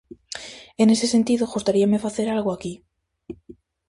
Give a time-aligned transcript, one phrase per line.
[0.81, 2.73] E nese sentido gustaríame facer algo aquí.